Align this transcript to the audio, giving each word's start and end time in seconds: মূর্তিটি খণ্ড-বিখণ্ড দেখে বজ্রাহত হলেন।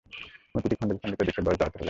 মূর্তিটি 0.51 0.75
খণ্ড-বিখণ্ড 0.75 1.13
দেখে 1.19 1.41
বজ্রাহত 1.41 1.61
হলেন। 1.65 1.79